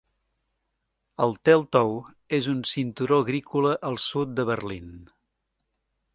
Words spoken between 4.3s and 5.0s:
de Berlín.